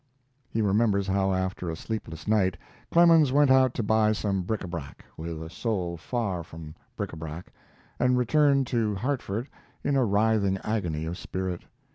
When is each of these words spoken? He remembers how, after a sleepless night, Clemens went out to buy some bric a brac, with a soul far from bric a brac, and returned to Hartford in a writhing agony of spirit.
He 0.49 0.63
remembers 0.63 1.05
how, 1.05 1.31
after 1.31 1.69
a 1.69 1.75
sleepless 1.75 2.27
night, 2.27 2.57
Clemens 2.91 3.31
went 3.31 3.51
out 3.51 3.75
to 3.75 3.83
buy 3.83 4.13
some 4.13 4.41
bric 4.41 4.63
a 4.63 4.67
brac, 4.67 5.05
with 5.15 5.43
a 5.43 5.47
soul 5.51 5.95
far 5.95 6.41
from 6.43 6.73
bric 6.95 7.13
a 7.13 7.15
brac, 7.15 7.53
and 7.99 8.17
returned 8.17 8.65
to 8.65 8.95
Hartford 8.95 9.47
in 9.83 9.95
a 9.95 10.03
writhing 10.03 10.57
agony 10.63 11.05
of 11.05 11.19
spirit. 11.19 11.61